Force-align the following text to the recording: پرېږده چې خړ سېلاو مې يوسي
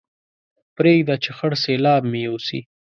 پرېږده 0.75 1.15
چې 1.23 1.29
خړ 1.37 1.51
سېلاو 1.63 2.07
مې 2.09 2.19
يوسي 2.27 2.59